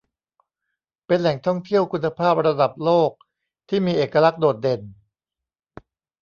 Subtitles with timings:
[1.05, 3.11] เป็นแหล่งท่องเที่ยวคุณภาพระดับโลก
[3.69, 4.81] ที่มีเอกลักษณ์โดดเด่น